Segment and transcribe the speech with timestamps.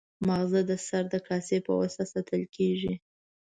[0.27, 2.93] ماغزه د سر د کاسې په واسطه ساتل کېږي.